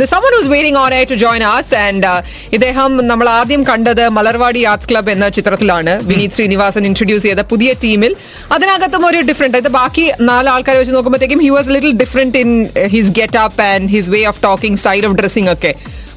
The 0.00 0.06
was 0.08 0.48
waiting 0.52 0.52
waiting 0.52 0.76
on 0.82 0.90
air 0.98 1.06
to 1.10 1.16
join 1.22 1.42
us 1.54 1.68
and 1.86 2.02
uh, 2.10 2.20
ഇദ്ദേഹം 2.56 2.90
നമ്മൾ 3.08 3.26
ആദ്യം 3.38 3.62
കണ്ടത് 3.70 4.04
മലർവാടി 4.16 4.60
ആർട്സ് 4.70 4.88
ക്ലബ് 4.90 5.10
എന്ന 5.14 5.26
ചിത്രത്തിലാണ്. 5.36 5.92
വിനീത് 6.10 6.34
ശ്രീനിവാസൻ 6.36 6.82
ഇൻട്രൊഡ്യൂസ് 6.90 7.24
ചെയ്ത 7.28 7.42
പുതിയ 7.50 7.72
ടീമിൽ 7.82 8.12
അതിനകത്തും 8.56 9.02
ഒരു 9.08 9.18
ഡിഫറെന്റ് 9.30 9.58
അതായത് 9.58 9.74
ബാക്കി 9.78 10.04
നാല് 10.30 10.48
ആൾക്കാരെ 10.54 10.78
വെച്ച് 10.82 10.94
നോക്കുമ്പോഴത്തേക്കും 10.96 11.42
he 11.46 11.50
was 11.56 11.70
little 11.74 11.92
different 12.02 12.40
in 12.44 12.52
his 12.94 13.12
get 13.18 13.40
up 13.44 13.62
and 13.72 13.90
his 13.96 14.10
way 14.14 14.22
of 14.32 14.42
talking 14.46 14.80
style 14.82 15.04
of 15.10 15.18
dressing 15.20 15.52
ഒക്കെ. 15.54 15.72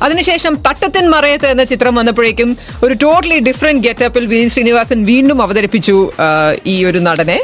അതിനുശേഷം 0.06 0.56
തട്ടത്തിൻ 0.68 1.06
മറയത്ത് 1.16 1.50
എന്ന 1.56 1.66
ചിത്രം 1.74 1.94
വന്നപ്പോഴേക്കും 2.00 2.50
ഒരു 2.88 2.96
ടോട്ടലി 3.06 3.40
ഡിഫറെന്റ് 3.50 3.84
ഗെറ്റപ്പിൽ 3.88 4.26
വിനീത് 4.34 4.54
ശ്രീനിവാസൻ 4.56 5.02
വീണ്ടും 5.12 5.40
അവതരിപ്പിച്ചു 5.48 5.98
ഈ 6.76 6.78
ഒരു 6.92 7.02
നടനെ. 7.10 7.40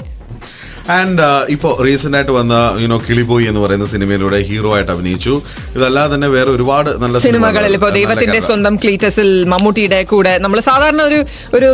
ആൻഡ് 0.98 1.26
ഇപ്പോൾ 1.54 1.74
റീസെന്റ് 1.86 2.18
ആയിട്ട് 2.18 2.34
വന്ന 2.38 2.54
യുനോ 2.84 2.98
കിളിബോയി 3.08 3.46
എന്ന് 3.50 3.62
പറയുന്ന 3.64 3.86
സിനിമയിലൂടെ 3.92 4.38
ഹീറോ 4.50 4.70
ആയിട്ട് 4.76 4.92
അഭിനയിച്ചു. 4.96 5.34
ഇതല്ലാതെ 5.76 6.10
തന്നെ 6.14 6.30
വേറെ 6.36 6.50
ഒരുപാട് 6.56 6.90
നല്ല 7.04 7.20
സിനിമകളിൽ 7.26 7.74
ഇപ്പോൾ 7.78 7.92
ദൈവത്തിന്റെ. 7.98 8.40
സ്വന്തം 8.50 8.76
ക്ലീറ്റസിൽ 8.84 9.30
മമ്മൂട്ടിയുടെ 9.54 10.00
കൂടെ. 10.14 10.34
നമ്മൾ 10.46 10.60
സാധാരണ 10.70 11.02
ഒരു 11.10 11.20
ഒരു 11.58 11.68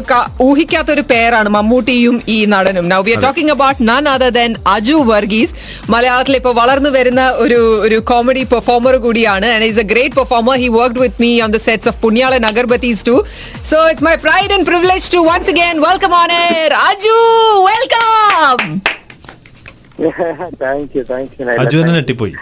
ഊഹിക്കാത്ത 0.47 0.91
ഒരു 0.95 1.03
പേരാണ് 1.11 1.49
മമ്മൂട്ടിയും 1.57 2.17
ഈ 2.35 2.37
നടനും. 2.55 2.87
Now 2.93 3.01
we 3.07 3.13
are 3.15 3.21
talking 3.27 3.53
about 3.55 3.87
none 3.91 4.03
other 4.15 4.33
than 4.39 4.53
Aju 4.75 4.97
Varghese. 5.11 5.55
മലയാളത്തിൽ 5.95 6.35
ഇപ്പോൾ 6.41 6.55
വളർന്നു 6.61 6.91
വരുന്ന 6.97 7.23
ഒരു 7.45 7.59
ഒരു 7.87 7.99
കോമഡി 8.11 8.43
പെർഫോമർ 8.53 8.95
കൂടിയാണ്. 9.07 9.47
And 9.55 9.69
is 9.71 9.81
a 9.85 9.87
great 9.93 10.15
performer 10.19 10.57
he 10.63 10.69
work 10.79 10.99
with 11.05 11.21
me 11.25 11.31
on 11.47 11.51
the 11.57 11.61
sets 11.67 11.89
of 11.93 11.99
Punyalan 12.05 12.37
Agarbathis 12.47 12.93
too 13.09 13.15
so 13.71 13.79
it's 13.91 14.07
my 14.09 14.15
pride 14.27 14.51
and 14.57 14.67
privilege 14.71 15.11
to 15.15 15.21
once 15.31 15.51
again 15.55 15.79
welcome 15.87 16.13
on 16.21 16.31
air 16.43 16.73
Aju 16.89 17.17
welcome 17.71 19.06
അജുവിനെ 21.63 21.91
നെട്ടിപ്പോയി 21.95 22.33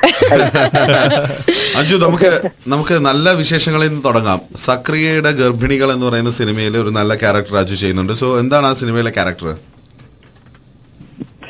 Anju 1.80 1.96
നമുക്ക് 2.06 2.30
നമുക്ക് 2.74 2.96
നല്ല 3.08 3.32
വിശേഷങ്ങളിൽ 3.42 3.88
നിന്ന് 3.90 4.04
തുടങ്ങാം. 4.08 4.40
സക്രിയയുടെ 4.68 5.32
ഗർഭിണികൾ 5.42 5.90
എന്ന് 5.94 6.06
പറയുന്ന 6.10 6.32
സിനിമയിൽ 6.40 6.74
ഒരു 6.84 6.92
നല്ല 6.98 7.12
ക്യാരക്ടർ 7.24 7.56
അജു 7.62 7.76
ചെയ്യുന്നുണ്ട്. 7.82 8.14
സോ 8.22 8.28
എന്താണ് 8.42 8.68
ആ 8.72 8.74
സിനിമയിലെ 8.82 9.12
ക്യാരക്ടർ? 9.18 9.48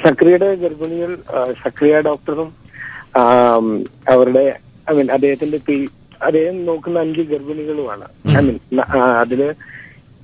സക്രിയയുടെ 0.06 0.50
ഗർഭിണികൾ 0.64 1.12
സക്രിയ 1.64 1.94
ഡോക്ടറും 2.10 2.50
അവരുടെ 4.14 4.46
ഐ 4.92 4.96
മീൻ 4.98 5.08
അദ്ദേഹത്തിന്റെ 5.18 5.60
അദ്ദേഹം 6.28 6.58
നോക്കുന്ന 6.70 6.98
അഞ്ച് 7.06 7.24
ഗർഭിണികളുമാണ്. 7.34 8.06
ഐ 8.38 8.42
മീൻ 8.48 8.58
അതിൽ 9.24 9.42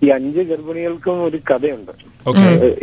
ഈ 0.06 0.09
അഞ്ച് 0.18 0.42
ഗർഭിണികൾക്കും 0.52 1.18
ഒരു 1.28 1.40
കഥയുണ്ട്. 1.50 1.94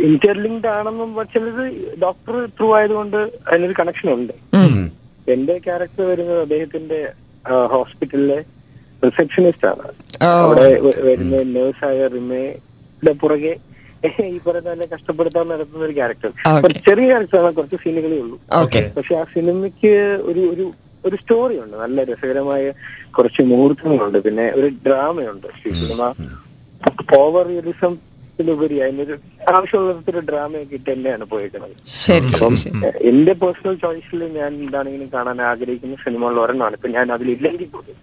ഇന്റർലിങ്ക്ഡ് 0.09 0.67
ആണെന്നും 0.67 1.11
ചിലത് 1.33 1.63
ഡോക്ടർ 2.01 2.35
ത്രൂ 2.57 2.67
ആയതുകൊണ്ട് 2.77 3.17
അതിനൊരു 3.47 3.75
കണക്ഷൻ 3.79 4.09
ഉണ്ട് 4.13 4.33
എന്റെ 5.33 5.55
ക്യാരക്ടർ 5.65 6.03
വരുന്നത് 6.11 6.41
അദ്ദേഹത്തിന്റെ 6.45 6.99
ഹോസ്പിറ്റലിലെ 7.73 8.39
റിസപ്ഷനിസ്റ്റ് 9.05 9.67
ആണ്. 9.67 9.85
അവിടെ 10.43 10.67
വരുന്ന 11.07 11.41
നേഴ്സായ 11.55 12.07
റിമയുടെ 12.15 13.13
പുറകെ 13.21 13.53
ഈ 14.33 14.37
പറയുന്ന 14.45 14.69
പോലെ 14.69 14.87
കഷ്ടപ്പെടുത്താൻ 14.93 15.45
നടത്തുന്ന 15.51 15.85
ഒരു 15.85 15.95
ക്യാരക്ടർ. 15.99 16.31
ചെറിയ 16.87 17.05
ക്യാരക്ടറാണ് 17.11 17.55
കുറച്ച് 17.55 17.77
സീനുകളേ 17.83 18.17
ഉള്ളൂ. 18.23 18.37
പക്ഷെ 18.97 19.15
ആ 19.21 19.23
സിനിമയ്ക്ക് 19.33 19.93
ഒരു 20.29 20.43
ഒരു 20.53 20.65
ഒരു 21.05 21.15
സ്റ്റോറി 21.21 21.55
ഉണ്ട് 21.63 21.75
നല്ല 21.77 22.03
രസകരമായ 22.03 22.63
കുറച്ച് 23.17 23.41
മുഹൂർത്തങ്ങളുണ്ട്. 23.41 24.19
പിന്നെ 24.27 24.45
ഒരു 24.59 24.67
ഡ്രാമയുണ്ട്. 24.85 25.47
സിനിമ 25.63 25.79
സിനിമ 25.85 26.01
ഓവർ 27.23 27.47
റിയലിസത്തിലുപരി 28.39 28.75
അതിനൊരു 28.83 29.15
ആവശ്യമുള്ള 29.53 30.21
ഡ്രാമയൊക്കെ 30.29 30.75
ഇട്ട് 30.79 30.89
തന്നെയാണ് 30.91 31.25
പോയേക്കുന്നത്. 31.31 31.73
ശരി 32.03 32.29
അപ്പം 32.33 32.53
എന്റെ 33.11 33.33
പേഴ്സണൽ 33.41 33.75
ചോയ്സിൽ 33.85 34.21
ഞാൻ 34.39 34.51
എന്താണെങ്കിലും 34.63 35.09
കാണാൻ 35.15 35.39
ആഗ്രഹിക്കുന്ന 35.51 35.97
സിനിമകളിൽ 36.05 36.39
ഒരെണ്ണമാണ്. 36.43 36.77
ഇപ്പൊ 36.79 36.89
ഞാൻ 36.97 37.07
അതിലില്ലെങ്കിൽ 37.15 37.69
പോലും. 37.75 37.95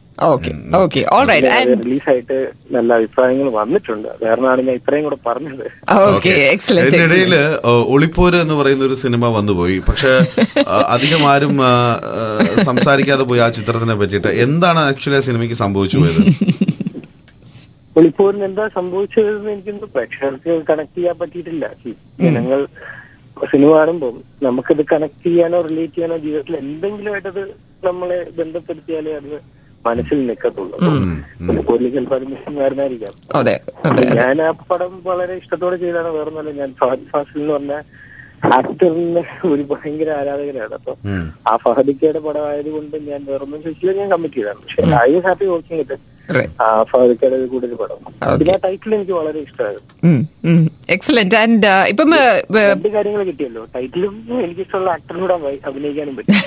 റിലീസായിട്ട് 1.84 2.36
നല്ല 2.74 2.90
അഭിപ്രായങ്ങൾ 2.98 3.48
വന്നിട്ടുണ്ട്. 3.60 4.08
കാരണമാണ് 4.22 4.60
ഞാൻ 4.68 4.76
ഇത്രയും 4.80 5.04
കൂടെ 5.06 5.18
പറഞ്ഞത്. 5.26 5.66
ഓക്കെ 6.04 6.32
എക്സലന്റ് 6.54 6.90
ഇതിനിടയിൽ 6.92 7.34
ഒളിപ്പോര് 7.94 8.38
എന്ന് 8.44 8.54
പറയുന്ന 8.60 8.84
ഒരു 8.90 8.96
സിനിമ 9.04 9.28
വന്നുപോയി. 9.38 9.78
പക്ഷെ 9.88 10.12
അധികം 10.94 11.22
ആരും 11.32 11.54
സംസാരിക്കാതെ 12.68 13.24
പോയി 13.30 13.40
ആ 13.46 13.48
ചിത്രത്തിനെ 13.58 13.96
പറ്റിയിട്ട് 14.02 14.32
എന്താണ് 14.46 14.80
ആക്ച്വലി 14.90 15.18
ആ 15.20 15.24
സിനിമയ്ക്ക് 15.30 15.58
സംഭവിച്ചു 15.64 15.98
പോയത്? 15.98 16.22
ഒളിപ്പോരിന് 17.96 18.44
എന്താ 18.48 18.64
സംഭവിച്ചതെന്ന് 18.76 19.50
എനിക്കൊന്നും 19.54 19.90
പ്രേക്ഷകർക്ക് 19.94 20.52
കണക്ട് 20.70 20.96
ചെയ്യാൻ 20.96 21.16
പറ്റിയിട്ടില്ല. 21.20 21.64
ജനങ്ങൾ 22.24 22.60
സിനിമ 23.50 23.70
കാണുമ്പോൾ 23.78 24.12
നമുക്കത് 24.46 24.82
കണക്ട് 24.92 25.22
ചെയ്യാനോ 25.26 25.58
റിലേറ്റ് 25.68 25.96
ചെയ്യാനോ 25.96 26.16
ജീവിതത്തിൽ 26.24 26.54
എന്തെങ്കിലുമായിട്ടത് 26.62 27.42
നമ്മളെ 27.86 28.18
ബന്ധപ്പെടുത്തിയാലേ 28.38 29.12
അത് 29.20 29.30
മനസ്സിൽ 29.84 30.18
നിൽക്കത്തുള്ളൂ. 30.28 30.76
ഒളിപ്പോരിൽ 31.50 31.90
ചിലപ്പോൾ 31.94 32.16
അത് 32.18 32.26
മിസ്സിംഗ് 32.30 32.60
വരുന്നതായിരിക്കാം 32.62 33.14
അതെ 33.40 33.54
അതെ. 33.88 34.04
ഞാൻ 34.20 34.36
ആ 34.46 34.50
പടം 34.70 34.92
വളരെ 35.08 35.34
ഇഷ്ടത്തോടെ 35.42 35.76
ചെയ്താണ് 35.84 36.10
വേറെ 36.16 36.32
നല്ല 36.38 36.52
ഞാൻ 36.60 36.70
ഫഹദ് 36.80 37.06
ഫാസിൽ 37.12 37.40
എന്ന് 37.42 37.52
പറഞ്ഞ 37.56 37.74
ആക്ടറിന് 38.56 39.22
ഒരു 39.50 39.62
ഭയങ്കര 39.70 40.10
ആരാധകനാണ്. 40.20 40.74
അപ്പൊ 40.78 40.92
ആ 41.50 41.54
ഫഹദിക്കയുടെ 41.64 42.20
പടം 42.26 42.44
ആയതുകൊണ്ട് 42.50 42.96
ഞാൻ 43.10 43.20
വേറൊന്നും 43.30 43.62
ചോദിച്ചില്ല 43.64 43.94
ഞാൻ 44.00 44.10
കമ്മിറ്റ് 44.14 44.38
ചെയ്താണ് 44.40 44.60
പക്ഷെ 44.64 44.82
ഐ 45.04 45.14
ഹാപ്പി 45.26 45.48
വർക്കിംഗ് 45.52 45.82
ഇട്ട് 45.86 45.96
Right. 46.28 46.50
കൂടുതൽ 47.48 47.74
പടം 47.74 47.98
പിന്നെ 48.38 48.52
ആ 48.52 48.58
ടൈറ്റിൽ 48.64 48.94
എനിക്ക് 48.94 49.12
വളരെ 49.12 49.40
ഇഷ്ടമായിരുന്നു 49.40 50.14
എക്സലന്റ് 50.94 51.36
ആൻഡ് 51.40 51.68
ഇപ്പം 51.92 52.10
uh, 52.14 52.18
uh, 52.18 52.64
രണ്ട് 52.72 52.88
കാര്യങ്ങൾ 52.96 53.22
കിട്ടിയല്ലോ. 53.28 53.62
ടൈറ്റിലും 53.74 54.12
എനിക്ക് 54.44 54.62
ഇഷ്ടമുള്ള 54.64 54.90
ആക്ടറിനൂടെ 54.96 55.34
അഭിനയിക്കാനും 55.68 56.14
പറ്റും. 56.16 56.34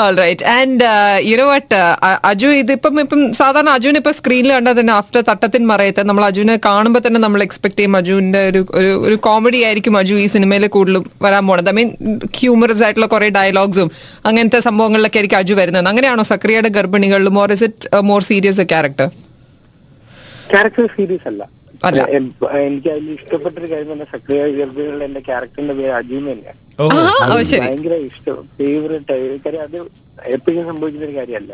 uh, 0.00 1.46
what? 1.50 1.72
Uh, 1.80 2.16
അജു 2.30 2.48
ഇതിപ്പം 2.62 3.00
ഇപ്പം 3.04 3.20
സാധാരണ 3.40 3.70
അജുവിനെ 3.78 3.98
ഇപ്പൊ 4.02 4.12
സ്ക്രീനിൽ 4.18 4.52
കണ്ടാൽ 4.56 4.74
തന്നെ 4.80 4.94
ആഫ്റ്റർ 5.00 5.20
തട്ടത്തിൻ 5.30 5.62
മറയത്ത് 5.72 6.04
നമ്മൾ 6.10 6.24
അജുവിനെ 6.28 6.56
കാണുമ്പോൾ 6.68 7.02
തന്നെ 7.06 7.20
നമ്മൾ 7.26 7.42
എക്സ്പെക്ട് 7.46 7.78
ചെയ്യും 7.80 7.96
അജുവിന്റെ 8.00 8.40
ഒരു 8.50 8.62
ഒരു 8.80 8.92
ഒരു 9.06 9.16
കോമഡി 9.28 9.60
ആയിരിക്കും 9.68 9.96
അജു 10.02 10.14
ഈ 10.24 10.26
സിനിമയിൽ 10.36 10.66
കൂടുതലും 10.76 11.04
വരാൻ 11.26 11.44
പോണത്. 11.50 11.70
ഐ 11.72 11.76
മീൻ 11.80 11.90
ഹ്യൂമറസ് 12.38 12.84
ആയിട്ടുള്ള 12.86 13.08
കുറെ 13.14 13.28
ഡയലോഗ്സും 13.38 13.90
അങ്ങനത്തെ 14.30 14.60
സംഭവങ്ങളിലൊക്കെ 14.68 15.20
ആയിരിക്കും 15.20 15.40
അജു 15.42 15.54
വരുന്നത്. 15.60 15.88
അങ്ങനെയാണോ 15.92 16.24
സക്രിയയുടെ 16.32 16.72
ഗർഭിണികളിലും 16.78 17.38
or 17.44 17.52
is 17.56 17.66
it 17.70 18.02
more 18.10 18.22
serious 18.30 18.60
a 18.66 18.68
character 18.74 19.08
character 20.50 20.86
serious 20.96 21.26
അല്ല. 21.30 21.42
അല്ല. 21.82 22.00
എനിക്ക് 22.62 22.90
അതിൽ 22.92 23.08
ഇഷ്ടപ്പെട്ടൊരു 23.14 23.68
കാര്യം 23.70 23.90
തന്നെ 23.92 24.06
സക്രിയ 24.12 24.40
ഗർഭിണികളുടെ 24.56 25.04
എന്റെ 25.04 25.22
ക്യാരക്ടറിന്റെ 25.26 25.74
പേര് 25.78 25.92
അജീമ 25.98 26.24
തന്നെയാണ് 26.30 26.60
ഭയങ്കര 27.64 27.94
ഇഷ്ടം. 28.08 28.38
ഫേവറേറ്റ് 28.56 29.14
കാര്യം 29.44 29.62
അത് 29.62 29.78
എപ്പോഴും 30.32 30.64
സംഭവിക്കുന്ന 30.68 31.06
ഒരു 31.06 31.16
കാര്യമല്ല 31.16 31.52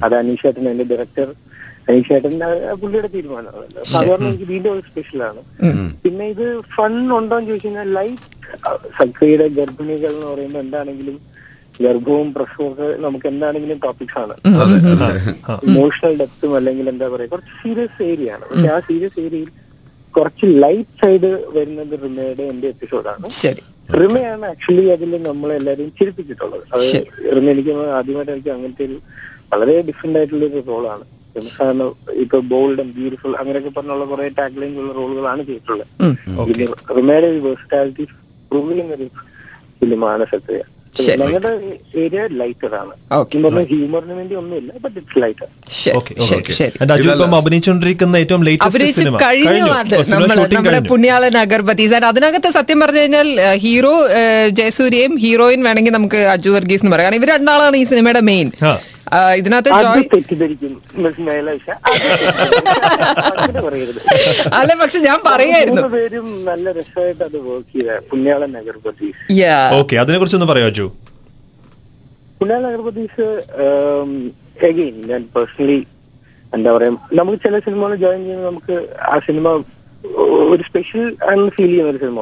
അത് 0.00 0.14
അനീഷേട്ടൻ 0.20 0.66
എന്റെ 0.70 0.86
ഡയറക്ടർ 0.90 1.28
അനീഷേട്ടൻ 1.88 2.34
പുള്ളിയുടെ 2.80 3.08
തീരുമാനമാണ് 3.14 3.68
സാധാരണ 3.92 4.26
എനിക്ക് 4.28 4.46
വീണ്ടും 4.50 4.70
ഒരു 4.74 4.82
സ്പെഷ്യലാണ് 4.88 5.40
പിന്നെ 6.02 6.26
ഇത് 6.34 6.44
ഫൺ 6.74 6.94
ഉണ്ടോ 7.18 7.36
എന്ന് 7.38 7.48
ചോദിച്ചു 7.50 7.66
കഴിഞ്ഞാൽ 7.66 7.90
ലൈറ്റ് 7.96 8.26
സക്രിയയുടെ 9.00 9.48
ഗർഭിണികൾ 9.58 10.12
എന്ന് 10.12 10.26
പറയുമ്പോൾ 10.30 10.62
എന്താണെങ്കിലും 10.64 11.16
ഗർഭവും 11.84 12.28
പ്രസവവും 12.36 12.70
ഒക്കെ 12.72 12.86
നമുക്ക് 13.04 13.26
എന്താണെങ്കിലും 13.32 13.78
ടോപ്പിക്സ് 13.84 14.18
ആണ്. 14.22 14.34
അതെ 14.62 14.76
അതെ. 14.92 15.32
ഇമോഷണൽ 15.68 16.14
ഡെപ്തും 16.22 16.52
അല്ലെങ്കിൽ 16.58 16.88
എന്താ 16.92 17.08
പറയാ 17.14 17.28
കുറച്ച് 17.34 17.54
സീരിയസ് 17.62 18.00
ഏരിയ 18.12 18.34
ആണ്. 18.36 18.44
പക്ഷെ 18.50 18.70
ആ 18.76 18.78
സീരിയസ് 18.88 19.18
ഏരിയയിൽ 19.26 19.50
കുറച്ച് 20.14 20.46
ലൈറ്റ് 20.64 20.96
സൈഡ് 21.02 21.30
വരുന്നത് 21.56 21.94
റിമയുടെ 22.04 22.44
എന്റെ 22.52 22.68
എപ്പിസോഡാണ് 22.74 23.26
ശരി. 23.42 23.62
റിമയാണ് 24.00 24.44
ആക്ച്വലി 24.52 24.84
അതിൽ 24.96 25.12
നമ്മളെല്ലാരും 25.28 25.88
ചിരിപ്പിച്ചിട്ടുള്ളത്. 25.98 26.64
അത് 26.74 26.84
റിമ 27.36 27.48
എനിക്ക് 27.54 27.72
ആദ്യമായിട്ട് 28.00 28.32
എനിക്ക് 28.36 28.52
അങ്ങനത്തെ 28.56 28.84
ഒരു 28.88 28.98
വളരെ 29.52 29.74
ഡിഫറെന്റ് 29.88 30.18
ആയിട്ടുള്ള 30.20 30.44
ഒരു 30.50 30.62
റോളാണ് 30.72 31.06
സാധാരണ 31.56 31.82
ഇപ്പൊ 32.22 32.38
ബോൾഡ് 32.52 32.80
ആൻഡ് 32.82 32.94
ബ്യൂട്ടിഫുൾ 32.96 33.32
അങ്ങനെയൊക്കെ 33.40 33.70
പറഞ്ഞുള്ള 33.76 34.04
കുറെ 34.12 34.24
ടാഗ്ലൈൻ 34.38 34.72
ഉള്ള 34.82 34.92
റോളുകളാണ് 34.98 35.42
ചെയ്തിട്ടുള്ളത്. 35.48 35.86
റിമയുടെ 36.98 37.26
ഒരു 37.32 37.40
വേഴ്സ്റ്റാലിറ്റി 37.46 38.04
പ്രൂവ് 38.50 38.70
ചെയ്യുന്ന 38.72 38.94
ഒരു 38.98 39.06
ഫിലിമാണ് 39.80 40.24
സത്യ. 40.32 40.58
ഞങ്ങളുടെ 41.18 41.50
ഏരിയ 42.02 42.20
ലൈറ്റർ 42.40 42.72
ആണ് 42.74 42.92
ഹ്യൂമറിന് 43.72 44.14
വേണ്ടി 44.18 44.34
ഒന്നുമില്ല 44.34 44.70
ബട്ട് 44.84 44.98
ഇറ്റ്സ് 44.98 45.18
ലൈറ്റർ 45.22 45.46
അഭിനയിച്ചുകൊണ്ടിരിക്കുന്ന 47.40 48.16
ഏറ്റവും 48.16 48.42
ലേറ്റസ്റ്റ് 48.44 48.90
സിനിമ 49.00 49.16
കഴിഞ്ഞു 49.26 49.64
അത്. 49.80 49.94
നമ്മുടെ 50.54 50.80
പുണ്യാളൻ 50.92 51.36
അഗർബത്തി. 51.38 51.84
അതിനകത്ത് 52.10 52.50
സത്യം 52.58 52.80
പറഞ്ഞു 52.80 52.98
കഴിഞ്ഞാൽ 52.98 53.28
ഹീറോ 53.64 53.94
ജയസൂര്യയും 54.60 55.14
ഹീറോയിൻ 55.16 55.62
വേണമെങ്കിൽ 55.62 55.92
നമുക്ക് 55.92 56.16
അജു 56.34 56.50
വർഗീസ് 56.50 56.82
എന്ന് 56.84 56.94
പറയാം. 56.96 57.06
കാരണം 57.06 57.22
ഇവർ 57.22 57.30
രണ്ടാളാണ് 57.36 57.76
ഈ 57.76 57.84
സിനിമയുടെ 57.84 58.20
മെയിൻ. 58.20 58.48
ഇതിനകത്ത് 59.38 59.70
ജോയ് 59.76 60.02
അല്ല 64.58 64.72
പക്ഷെ 64.80 64.98
ഞാൻ 65.06 65.18
പറയായിരുന്നു. 65.26 65.80
മൂന്ന് 65.80 65.92
പേരും 65.96 66.26
നല്ല 66.44 66.66
രസമായിട്ട് 66.78 67.22
അത് 67.28 67.38
വർക്ക് 67.46 67.72
ചെയ്ത. 67.74 67.96
പുണ്യാളൻ 68.10 68.52
അഗർബത്തീസ് 68.60 69.18
Yeah. 69.40 69.62
ഓക്കെ 69.78 69.94
അതിനെ 70.02 70.18
കുറിച്ചൊന്ന് 70.18 70.48
പറയാച്ചു 70.52 70.86
പുണ്യാളൻ 72.40 72.68
അഗെയിൻ 74.68 74.96
ഞാൻ 75.10 75.22
പേഴ്സണലി 75.34 75.78
എന്താ 76.52 76.70
പറയാ 76.74 76.90
നമുക്ക് 77.18 77.38
ചില 77.44 77.58
സിനിമകൾ 77.66 77.92
ജോയിൻ 78.02 78.22
ചെയ്യുമ്പോൾ 78.24 78.48
നമുക്ക് 78.50 78.76
ആ 79.08 79.16
സിനിമ 79.26 79.46
ഒരു 80.52 80.62
സ്പെഷ്യൽ 80.68 81.04
ആണ് 81.30 81.42
ഫീൽ 81.56 81.70
ചെയ്യുന്ന 81.70 81.90
ഒരു 81.92 82.00
സിനിമ 82.02 82.20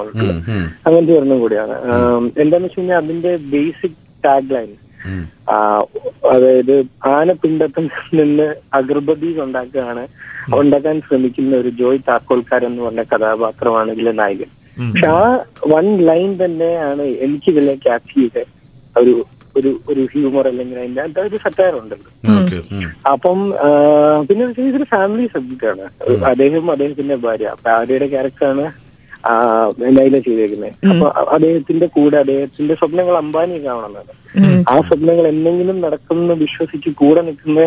അങ്ങനത്തെ 0.87 1.12
ഒരെണ്ണം 1.19 1.38
കൂടിയാണ്. 1.43 1.75
എന്താന്ന് 2.43 2.67
വെച്ച് 2.67 2.79
കഴിഞ്ഞാൽ 2.79 2.99
അതിന്റെ 3.02 3.32
ബേസിക് 3.52 3.96
ടാഗ് 4.25 4.50
ലൈൻ 4.55 4.70
അതായത് 6.33 6.75
ആനപ്പിണ്ടത്തിൽ 7.12 7.85
നിന്ന് 8.19 8.47
അഗർബതി 8.79 9.31
ഉണ്ടാക്കുകയാണ്. 9.47 10.05
ഉണ്ടാക്കാൻ 10.59 10.97
ശ്രമിക്കുന്ന 11.06 11.56
ഒരു 11.62 11.71
ജോയ് 11.81 12.00
താക്കോൽക്കാരൻ 12.09 12.71
എന്ന് 12.71 12.83
പറഞ്ഞ 12.85 13.03
കഥാപാത്രമാണ് 13.12 13.91
ഇതിലെ 13.97 14.12
നായകൻ 14.21 14.50
പക്ഷെ 14.77 15.09
ആ 15.15 15.23
വൺ 15.73 15.87
ലൈൻ 16.09 16.31
തന്നെയാണ് 16.43 17.05
എനിക്ക് 17.25 17.49
ഇതിലെ 17.53 17.75
ക്യാച്ച് 17.85 18.15
ചെയ്ത 18.15 18.39
ഒരു 18.97 19.15
ഒരു 19.56 19.71
ഒരു 19.91 20.03
ഹ്യൂമർ 20.12 20.45
അല്ലെങ്കിൽ 20.50 20.77
അതിന്റെ 20.81 21.03
അത് 21.05 21.21
ഒരു 21.23 21.39
സറ്റയർ 21.45 21.75
ഉണ്ടല്ലോ. 21.81 22.11
അപ്പം 23.12 23.39
പിന്നെ 24.29 24.45
ഇതൊരു 24.67 24.87
ഫാമിലി 24.93 25.25
സബ്ജക്റ്റ് 25.35 25.69
ആണ് 25.73 25.85
അദ്ദേഹം 26.31 26.67
അദ്ദേഹത്തിന്റെ 26.75 27.17
ഭാര്യ. 27.25 27.49
ഭാര്യയുടെ 27.67 28.09
ക്യാരക്ടറാണ് 28.15 28.67
നൈല 29.96 30.19
ചെയ്തേക്കുന്നത് 30.19 30.72
അപ്പൊ 30.90 31.06
അദ്ദേഹത്തിന്റെ 31.34 31.86
കൂടെ 31.88 32.16
അദ്ദേഹത്തിന്റെ 32.16 32.75
സ്വപ്നങ്ങൾ 32.75 33.16
അംബാനിയൊക്കെ 33.16 33.69
ആവണമെന്നാണ് 33.69 34.14
ആ 34.70 34.76
സ്വപ്നങ്ങൾ 34.80 35.26
എന്തെങ്കിലും 35.26 35.76
നടക്കുമെന്ന് 35.80 36.34
വിശ്വസിച്ച് 36.42 36.90
കൂടെ 36.94 37.22
നിൽക്കുന്ന 37.22 37.60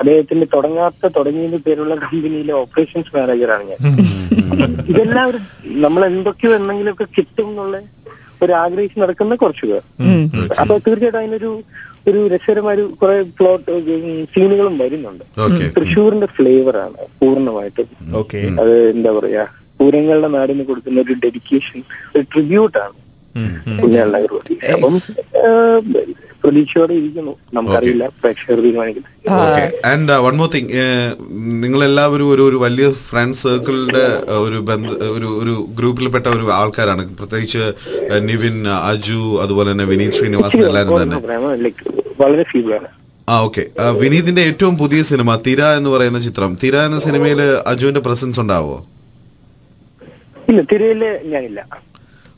അദ്ദേഹത്തിന്റെ 0.00 0.46
തുടങ്ങാത്ത 0.54 1.06
തുടങ്ങിയത് 1.14 1.56
പേരുള്ള 1.58 1.94
കമ്പനിയിലെ 2.02 2.52
ഓപ്പറേഷൻസ് 2.54 3.14
മാനേജറാണ് 3.14 3.64
ഞാൻ. 3.70 3.78
ഇതെല്ലാം 4.90 5.24
ഒരു 5.28 5.38
നമ്മൾ 5.84 6.02
എന്തൊക്കെയോ 6.10 6.52
എന്തെങ്കിലുമൊക്കെ 6.54 7.06
കിട്ടും 7.16 7.48
എന്നുള്ള 7.50 7.78
ഒരു 8.42 8.52
ആഗ്രഹിച്ച് 8.54 8.98
നടക്കുന്ന 9.00 9.36
കുറച്ചു 9.36 9.66
പേർ. 9.66 9.82
അപ്പൊ 10.58 10.74
തീർച്ചയായിട്ടും 10.78 11.20
അതിനൊരു 11.20 11.50
ഒരു 12.08 12.20
രസകരമായ 12.32 12.74
ഒരു 12.76 12.84
കുറെ 13.00 13.16
പ്ലോട്ട് 13.38 13.72
സീനുകളും 14.34 14.74
വരുന്നുണ്ട്. 14.78 15.24
തൃശ്ശൂരിന്റെ 15.76 16.28
ഫ്ലേവർ 16.36 16.76
ആണ് 16.84 17.00
പൂർണമായിട്ടും. 17.18 17.88
അത് 18.60 18.74
എന്താ 18.92 19.12
പറയാ? 19.12 19.44
പൂരങ്ങളുടെ 19.80 20.30
നാടിന് 20.36 20.64
കൊടുക്കുന്ന 20.70 21.04
ഒരു 21.06 21.16
ഡെഡിക്കേഷൻ 21.24 21.78
ഒരു 22.14 22.24
ട്രിബ്യൂട്ടാണ് 22.32 22.96
ആണ്. 23.36 23.78
പുണ്യാള 23.80 24.16
അപ്പം 24.74 24.94
പ്രതീക്ഷയോടെ 26.42 26.94
ഇരിക്കുന്നു. 26.98 27.32
നമുക്കറിയില്ല 27.56 28.04
പ്രേക്ഷകർ 28.20 28.58
തീരുമാനിക്കുന്നത്. 28.64 29.14
Okay 29.38 29.64
and 29.90 30.16
one 30.26 30.34
more 30.40 30.48
thing 30.54 30.68
നിങ്ങൾ 31.64 31.80
എല്ലാവരും 31.88 32.26
ഒരു 32.34 32.42
ഒരു 32.48 32.58
വലിയ 32.64 32.86
ഫ്രണ്ട് 33.08 33.38
സർക്കിളിന്റെ 33.42 34.04
ഒരു 34.44 34.58
ബന്ധ 34.70 34.90
ഒരു 35.16 35.28
ഒരു 35.40 35.54
ഗ്രൂപ്പിൽപ്പെട്ട 35.78 36.26
ഒരു 36.36 36.46
ആൾക്കാരാണ്. 36.60 37.04
പ്രത്യേകിച്ച് 37.20 37.64
uh, 38.12 38.20
നിവിൻ 38.30 38.56
അജു 38.90 39.22
അതുപോലെ 39.44 39.68
തന്നെ 39.72 39.88
വിനീത് 39.92 40.16
ശ്രീനിവാസൻ 40.18 40.64
എല്ലാവരും 40.68 41.02
തന്നെ. 41.02 41.18
വളരെ 42.22 42.44
ഫീബിളാണ് 42.52 42.88
ആ 43.28 43.34
ഓക്കെ 43.46 43.62
വിനീതിന്റെ 44.02 44.42
ഏറ്റവും 44.50 44.74
പുതിയ 44.82 45.00
സിനിമ 45.08 45.30
തിര 45.46 45.62
എന്ന് 45.78 45.90
പറയുന്ന 45.94 46.20
ചിത്രം. 46.28 46.52
തിര 46.62 46.76
എന്ന 46.88 46.98
സിനിമയിൽ 47.06 47.40
അജുവിന്റെ 47.72 48.02
പ്രസൻസ് 48.06 48.40
ഉണ്ടാവോ? 48.44 48.76
ഇല്ല 50.48 50.60
തിരയിൽ 50.70 51.02
ഞാനില്ല. 51.32 51.60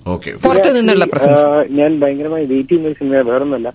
ഓക്കെ. 0.06 0.30
പുറത്തു 0.44 0.70
നിന്നുള്ള 0.76 1.04
പ്രസൻസ്. 1.12 1.44
ഞാൻ 1.78 1.90
ഭയങ്കരമായി 2.00 2.44
വെയിറ്റ് 2.52 2.72
ചെയ്യുന്ന 2.72 2.98
സിനിമ 3.00 3.20
വേറൊന്നല്ല 3.30 3.68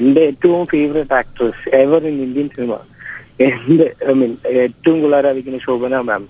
എന്റെ 0.00 0.20
ഏറ്റവും 0.30 0.62
favourite 0.72 1.16
actress 1.20 1.62
ever 1.82 2.02
in 2.10 2.16
Indian 2.26 2.48
cinema 2.56 2.74
എന്റെ 3.46 3.86
ഐ 4.10 4.14
മീൻ 4.20 4.32
ഏറ്റവും 4.64 4.96
കൂടുതൽ 5.00 5.16
ആരാധിക്കുന്ന 5.18 5.60
ശോഭന 5.66 6.00
മാം 6.10 6.24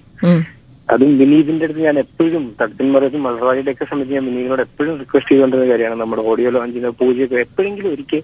അതും 0.89 1.11
വിനീതിന്റെ 1.21 1.65
അടുത്ത് 1.67 1.83
ഞാൻ 1.87 1.99
എപ്പോഴും 2.03 2.43
തടത്തിന്മാരും 2.59 3.23
മറത്തും 3.27 3.71
ഒക്കെ 3.73 3.85
സമയത്ത് 3.91 4.17
ഞാൻ 4.17 4.25
വിനീതിനോട് 4.29 4.62
എപ്പോഴും 4.67 4.95
റിക്വസ്റ്റ് 5.03 5.31
ചെയ്തുകൊണ്ടിരുന്ന 5.31 5.69
കാര്യമാണ്. 5.71 6.00
നമ്മുടെ 6.03 6.23
ഓഡിയോ 6.31 6.50
ലോഞ്ചിന് 6.57 6.91
പൂജയൊക്കെ 7.00 7.39
എപ്പോഴെങ്കിലും 7.47 7.91
ഒരിക്കൽ 7.95 8.21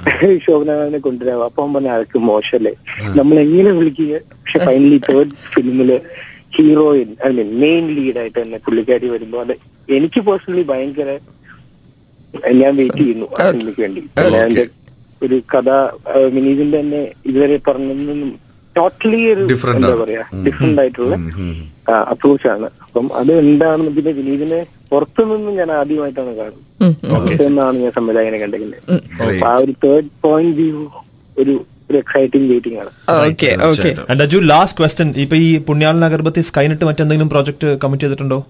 ശോഭന 0.46 0.70
മാമിനെ 0.78 1.00
കൊണ്ടുവരാം. 1.06 1.44
അപ്പം 1.48 1.74
പറഞ്ഞ 1.74 1.90
ആൾക്ക് 1.96 2.18
മോശമല്ലേ 2.28 2.72
നമ്മൾ 3.18 3.36
എങ്ങനെ 3.44 3.70
വിളിക്കുക 3.78 4.12
പക്ഷെ 4.34 4.58
ഫൈനലി 4.66 4.98
തേർഡ് 5.08 5.34
ഫിലിമിൽ 5.54 5.90
ഹീറോയിൻ 6.52 7.10
ഐ 7.26 7.30
മീൻ 7.38 7.50
മെയിൻ 7.64 7.84
ലീഡായിട്ട് 7.96 8.38
തന്നെ 8.42 8.58
പുള്ളിക്കാരി 8.66 9.08
വരുമ്പോ 9.14 9.38
അത് 9.44 9.54
എനിക്ക് 9.88 10.20
പേഴ്സണലി 10.28 10.64
ഭയങ്കര 10.72 11.10
ഞാൻ 12.60 12.72
വെയിറ്റ് 12.80 13.02
ചെയ്യുന്നു 13.02 13.26
ആ 13.36 13.44
സിനിമയ്ക്ക് 13.52 13.82
വേണ്ടി. 13.84 14.02
അതിന്റെ 14.18 14.64
ഒരു 15.22 15.36
കഥ 15.52 15.68
വിനീതിന്റെ 16.34 16.78
തന്നെ 16.80 17.00
ഇതുവരെ 17.28 17.56
പറഞ്ഞതും 17.68 18.20
ടോട്ടലി 18.76 19.20
ഒരു 19.32 19.42
Different 19.52 19.78
എന്താ. 19.80 19.94
പറയാ. 20.02 20.22
ഡിഫറെന്റ് 20.44 20.80
ആയിട്ടുള്ള 20.82 21.14
അപ്രോച്ച് 22.12 22.48
ആണ്. 22.52 22.66
അപ്പം 22.86 23.06
അത് 23.20 23.32
എന്താണെന്ന് 23.42 23.92
പിന്നെ 23.96 24.12
വിനീതിനെ 24.18 24.60
പുറത്തു 24.90 25.22
നിന്നും 25.30 25.52
ഞാൻ 25.60 25.70
ആദ്യമായിട്ടാണ് 25.78 26.32
കാണുന്നത്. 26.38 26.94
പുറത്തുനിന്നാണ് 27.10 27.76
ഞാൻ 27.84 27.92
സംവിധായകനെ 27.98 28.38
കണ്ടിരിക്കുന്നത്. 28.42 28.82
അപ്പൊ 29.20 29.46
ആ 29.50 29.54
ഒരു 29.64 29.74
തേർഡ് 29.84 30.10
പോയിന്റ് 30.24 30.56
വ്യൂ 30.60 30.84
ഒരു 31.36 31.54
ഒരു 31.90 31.98
എക്സൈറ്റിംഗ് 32.02 32.48
വെയിറ്റിംഗ് 32.52 32.78
ആണ്. 32.82 32.90
Okay 33.26 33.50
okay 33.68 33.90
and 34.10 34.22
Aju 34.26 34.38
last 34.52 34.78
question 34.80 35.08
ഇപ്പൊ 35.24 35.36
ഈ 35.46 35.50
പുണ്യാളൻ 35.68 36.04
അഗർബത്തി 36.08 36.42
സ്കൈനിട്ട് 36.48 36.84
മറ്റെന്തെങ്കിലും 36.90 37.30
പ്രോജക്ട് 37.34 37.68
കമ്മിറ്റ് 37.84 38.04
ചെയ്തിട്ടുണ്ടോ? 38.06 38.40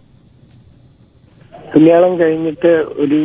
പുണ്യാളം 1.73 2.13
കഴിഞ്ഞിട്ട് 2.23 2.73
ഒരു 3.03 3.21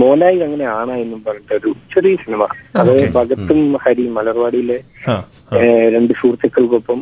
മോനായി 0.00 0.38
അങ്ങനെ 0.46 0.64
ആണ 0.78 0.88
എന്നും 1.02 1.20
പറഞ്ഞിട്ട് 1.26 1.54
ഒരു 1.58 1.70
ചെറിയ 1.92 2.14
സിനിമ. 2.22 2.42
അത് 2.80 2.94
ഭഗത്തും 3.18 3.60
ഹരിയും 3.82 4.14
മലർവാടിയിലെ 4.18 4.78
രണ്ട് 5.94 6.12
സുഹൃത്തുക്കൾക്കൊപ്പം 6.20 7.00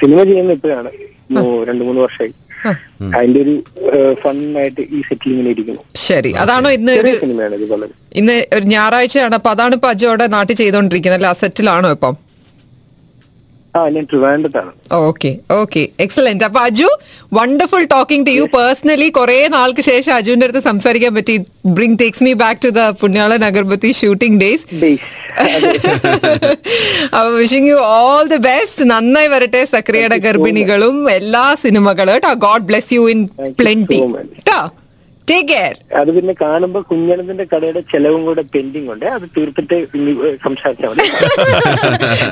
സിനിമ 0.00 0.18
ചെയ്യുന്ന 0.28 0.56
ഇപ്പോഴാണ്. 0.58 0.90
രണ്ട് 1.38 1.84
മൂന്ന് 1.84 2.02
വർഷമായി 2.02 2.32
അതിന്റെ 3.18 3.40
ഒരു 3.40 3.64
ഫണ്ണായിട്ട് 4.14 4.80
ഈ 4.80 5.00
സെറ്റിൽ 5.00 5.30
ഇങ്ങനെ 5.30 5.50
ഇരിക്കുന്നു. 5.50 5.80
ശരി. 5.96 6.32
അതാണോ 6.32 6.70
ഇന്ന് 6.70 6.92
ഒരു 6.92 7.18
സിനിമയാണ് 7.20 7.54
ഇത് 7.54 7.70
വളരെ. 7.70 7.90
ഇന്ന് 8.14 8.46
ഒരു 8.52 8.64
ഞായറാഴ്ചയാണ്. 8.64 9.34
അപ്പൊ 9.34 9.50
അതാണ് 9.50 9.74
ഇപ്പൊ 9.74 9.88
അജോടെ 9.88 10.10
അവിടെ 10.10 10.26
നാട്ടിൽ 10.26 10.54
ചെയ്തോണ്ടിരിക്കുന്നത്. 10.54 11.20
അല്ല? 11.20 11.32
സെറ്റിലാണോ 11.32 11.90
ഇപ്പം? 11.90 12.29
ആ 13.74 13.82
ഞാൻ 13.88 14.04
ട്രിവാൻഡത്താണ് 14.04 14.70
ഓക്കെ 15.00 15.30
ഓക്കെ. 15.56 15.82
എക്സലന്റ് 16.04 16.44
അപ്പൊ 16.46 16.60
Aju 16.68 16.88
wonderful 17.32 17.84
talking 17.92 18.26
to 18.26 18.32
you 18.32 18.44
personally 18.54 19.08
കുറെ 19.18 19.36
നാൾക്ക് 19.48 19.82
ശേഷം 19.88 20.12
അജുവിന്റെ 20.14 20.46
അടുത്ത് 20.46 20.62
സംസാരിക്കാൻ 20.64 21.12
പറ്റി. 21.14 21.34
Bring 21.76 21.98
takes 22.00 22.24
me 22.26 22.32
back 22.42 22.60
to 22.64 22.70
the 22.78 22.84
Punyalan 23.00 23.44
Agarbathi 23.50 23.90
shooting 24.00 24.38
days 24.42 24.66
അപ്പൊ 27.14 27.28
wishing 27.38 27.70
you 27.70 27.78
all 27.94 28.24
the 28.28 28.40
best 28.48 28.84
നന്നായി 28.90 29.28
വരട്ടെ 29.28 29.62
സക്രിയയുടെ 29.74 30.18
ഗർഭിണികളും 30.26 30.96
എല്ലാ 31.10 31.44
സിനിമകളും. 31.64 32.12
കേട്ടോ 32.14 32.32
God 32.46 32.66
bless 32.70 32.92
you 32.94 33.04
in 33.14 33.20
plenty 33.60 34.00
കേട്ടോ 34.38 34.60
അത് 36.00 36.10
പിന്നെ 36.16 36.34
കാണുമ്പോ 36.42 36.80
കുഞ്ഞണത്തിന്റെ 36.90 37.44
കടയുടെ 37.52 37.80
ചെലവും 37.92 38.22
കൂടെ 38.28 38.42
പെൻഡിങ് 38.54 38.88
ഉണ്ട്. 38.94 39.06
അത് 39.16 39.24
തീർത്തിട്ട് 39.36 39.76
സംസാരിച്ചാൽ 40.44 40.88
മതി. 40.90 41.06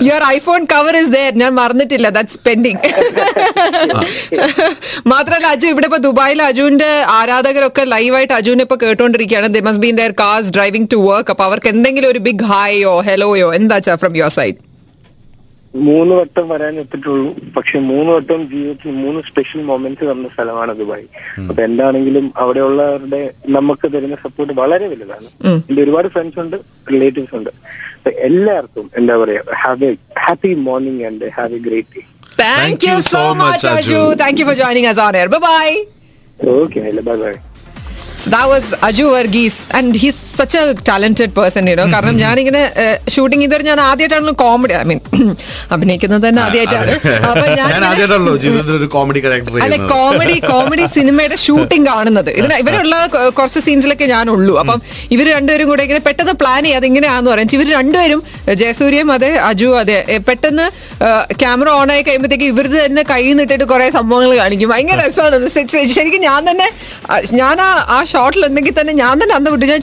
Your 0.08 0.22
iPhone 0.36 0.60
cover 0.74 0.96
is 1.02 1.12
there 1.16 1.32
ഞാൻ 1.42 1.52
മറന്നിട്ടില്ല. 1.60 2.08
ദാറ്റ്സ് 2.16 2.38
പെൻഡിങ് 2.48 2.80
മാത്രമല്ല 5.12 5.46
അജു 5.56 5.66
ഇവിടെ 5.74 5.88
ഇപ്പൊ 5.90 6.00
ദുബായിൽ 6.08 6.42
അജുവിന്റെ 6.50 6.90
ആരാധകരൊക്കെ 7.18 7.84
ലൈവായിട്ട് 7.94 8.34
അജുവിനെ 8.40 8.64
ഇപ്പൊ 8.68 8.78
കേട്ടോണ്ടിരിക്കുകയാണ്. 8.84 9.50
They 9.56 9.62
must 9.68 9.84
been 9.86 9.96
their 10.02 10.14
cars 10.24 10.54
driving 10.58 10.90
to 10.94 11.00
work 11.10 11.32
അപ്പൊ 11.34 11.46
അവർക്ക് 11.50 11.70
എന്തെങ്കിലും 11.74 12.10
ഒരു 12.14 12.22
ബിഗ് 12.28 12.48
ഹായോ 12.52 12.94
ഹെലോയോ 13.10 13.50
എന്താ 13.60 13.78
ഫ്രം 14.04 14.16
യുവർ 14.22 14.32
സൈഡ് 14.38 14.58
മൂന്ന് 15.74 16.14
വട്ടം 16.18 16.48
വരാൻ 16.48 16.74
എത്തിയിട്ടുള്ളൂ 16.82 17.30
പക്ഷെ 17.56 17.78
മൂന്ന് 17.88 18.10
വട്ടം 18.12 18.40
ജീവിതത്തിൽ 18.52 18.92
മൂന്ന് 19.04 19.20
സ്പെഷ്യൽ 19.28 19.62
മൊമെന്റ്സ് 19.70 20.04
തന്ന 20.10 20.28
സ്ഥലമാണ് 20.34 20.72
ദുബായ്. 20.78 21.06
അപ്പൊ 21.48 21.60
എന്താണെങ്കിലും 21.62 22.26
അവിടെയുള്ളവരുടെ 22.42 23.22
നമുക്ക് 23.56 23.86
തരുന്ന 23.94 24.16
സപ്പോർട്ട് 24.24 24.54
വളരെ 24.60 24.86
വലുതാണ്. 24.92 25.28
എന്റെ 25.68 25.82
ഒരുപാട് 25.84 26.08
ഫ്രണ്ട്സ് 26.14 26.40
ഉണ്ട് 26.44 26.56
റിലേറ്റീവ്സ് 26.92 27.34
ഉണ്ട്. 27.40 27.50
അപ്പൊ 27.98 28.10
എല്ലാവർക്കും 28.28 28.86
എന്താ 29.00 29.16
പറയാ 29.24 29.42
have 29.64 29.90
a 29.90 29.92
happy 30.24 30.52
morning 30.68 31.04
and 31.10 31.28
have 31.38 31.54
a 31.60 31.62
great 31.68 31.94
day 31.98 32.04
thank 32.42 32.86
you 32.88 32.96
so 33.12 33.22
much 33.42 33.68
Aju 33.74 34.00
thank 34.24 34.40
you 34.40 34.46
for 34.50 34.58
joining 34.62 34.90
us 34.94 35.02
on 35.06 35.16
air 35.20 35.30
bye 35.36 35.42
bye 35.50 35.68
okay 36.56 36.80
bye 37.10 37.18
bye 37.24 37.34
So 38.20 38.30
that 38.30 38.46
was 38.50 38.64
Aju 38.86 39.04
Varghese 39.14 39.58
and 39.78 39.94
he's 40.02 40.16
such 40.40 40.54
a 40.60 40.62
talented 40.88 41.32
person 41.36 41.64
ഇടോ. 41.72 41.84
കാരണം 41.94 42.14
ഞാനിങ്ങനെ 42.24 42.62
shooting 43.14 43.44
ഇതുവരെ 43.46 43.64
ഞാൻ 43.70 43.78
ആദ്യമായിട്ടാണല്ലോ 43.88 44.34
comedy 44.42 44.74
I 44.80 44.82
mean 44.90 45.00
അഭിനയിക്കുന്നത് 45.74 46.22
തന്നെ 46.26 46.40
ആദ്യമായിട്ടാണ്. 46.46 46.94
അപ്പൊ 47.30 47.44
ഞാൻ 47.60 47.84
അല്ല 49.64 49.76
കോമഡി 49.94 50.36
കോമഡി 50.52 50.84
സിനിമയുടെ 50.96 51.38
ഷൂട്ടിംഗ് 51.46 51.86
കാണുന്നത്. 51.92 52.30
ഇതിന് 52.38 52.56
ഇവരുള്ള 52.62 52.96
കുറച്ച് 53.38 53.62
സീൻസിലൊക്കെ 53.66 54.08
ഞാൻ 54.14 54.26
ഉള്ളൂ 54.34 54.54
അപ്പം 54.62 54.80
ഇവർ 55.16 55.26
രണ്ടുപേരും 55.36 55.68
കൂടെ 55.72 55.82
ഇങ്ങനെ 55.88 56.02
പെട്ടെന്ന് 56.08 56.34
പ്ലാൻ 56.42 56.62
ചെയ്യാതെ 56.68 56.88
ഇങ്ങനെയാന്ന് 56.90 57.30
പറയാം. 57.32 57.54
ഇവർ 57.58 57.68
രണ്ടുപേരും 57.78 58.22
ജയസൂര്യം 58.62 59.08
അതെ 59.16 59.30
അജു 59.50 59.70
അതെ 59.82 59.98
പെട്ടെന്ന് 60.28 60.66
ക്യാമറ 61.42 61.68
ഓൺ 61.80 61.88
ആയി 61.94 62.02
കഴിയുമ്പോഴത്തേക്ക് 62.06 62.48
ഇവർ 62.52 62.66
തന്നെ 62.74 63.02
കൈ 63.12 63.22
നിട്ടിട്ട് 63.40 63.66
കുറെ 63.72 63.86
സംഭവങ്ങൾ 63.98 64.30
കാണിക്കും. 64.42 64.70
ഭയങ്കര 64.74 65.00
രസമാണ്. 65.08 65.48
ശരിക്കും 65.96 66.22
ഞാൻ 66.28 66.40
തന്നെ 66.50 66.68
ഞാൻ 67.40 67.56
ആ 67.96 67.98
ഷോട്ടിൽ 68.12 68.42
ഉണ്ടെങ്കിൽ 68.48 68.74
തന്നെ 68.80 68.94
ഞാൻ 69.02 69.14
തന്നെ 69.22 69.34
അന്ന് 69.38 69.50
വിട്ടു. 69.54 69.66
ഞാൻ 69.72 69.80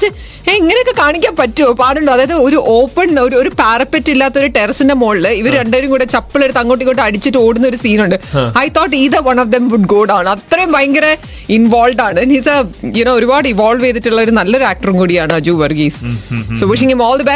ഇങ്ങനെയൊക്കെ 0.54 0.94
കാണിക്കാൻ 1.02 1.36
പറ്റുമോ? 1.40 1.70
പാടുണ്ടോ? 1.80 2.12
അതായത് 2.16 2.34
ഒരു 2.48 2.58
ഓപ്പൺ 2.78 3.20
ഒരു 3.20 3.36
ഒരു 3.42 3.50
പാരപ്പറ്റ് 3.62 4.10
ഇല്ലാത്ത 4.14 4.38
ഒരു 4.42 4.48
ടെറസിന്റെ 4.58 4.94
മുകളിൽ 4.94 5.28
ഇവർ 5.42 5.54
രണ്ടുപേരും 5.60 5.90
കൂടെ 5.94 6.06
ചപ്പലെടുത്ത് 6.06 6.60
അങ്ങോട്ടും 6.62 6.84
ഇങ്ങോട്ടും 6.84 7.04
അടിച്ചിട്ട് 7.06 7.38
ഓടുന്ന 7.38 7.68
ഒരു 7.68 7.78
സീനുണ്ട് 7.84 8.18
I 8.64 8.68
thought 8.78 8.96
either 8.96 9.20
one 9.28 9.40
of 9.44 9.52
them 9.56 9.70
would 9.70 9.90
go 9.94 10.04
down 10.04 10.30
അത്രയും 10.30 10.72
ഭയങ്കര 10.75 11.08
ഇൻവോൾവ് 11.58 12.02
ആണ്. 12.02 12.20
ഹിസ് 12.36 12.54
യുനോ 13.00 13.12
ഒരുപാട് 13.20 13.48
ഇവോൾവ് 13.54 13.84
ചെയ്തിട്ടുള്ള 13.86 14.22
ഒരു 14.22 14.32
നല്ലൊരു 14.32 14.64
ആക്ടറും 14.64 14.98
കൂടിയാണ് 14.98 15.34
Aju 15.34 15.52
Varghese. 15.64 16.00
So 16.60 16.66
wishing 16.72 16.92
him 16.94 17.04
all 17.04 17.18
the 17.18 17.24
best 17.24 17.34